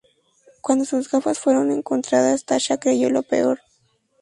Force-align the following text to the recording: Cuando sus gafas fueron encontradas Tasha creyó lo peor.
Cuando 0.61 0.83
sus 0.83 1.11
gafas 1.11 1.37
fueron 1.37 1.71
encontradas 1.71 2.43
Tasha 2.45 2.79
creyó 2.79 3.11
lo 3.11 3.21
peor. 3.21 3.59